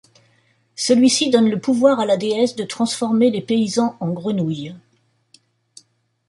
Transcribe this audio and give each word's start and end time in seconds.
Celui-ci 0.75 1.29
donne 1.29 1.47
le 1.47 1.59
pouvoir 1.61 1.99
à 1.99 2.07
la 2.07 2.17
déesse 2.17 2.55
de 2.55 2.63
transformer 2.63 3.29
les 3.29 3.39
paysans 3.43 3.97
en 3.99 4.09
grenouille. 4.09 4.73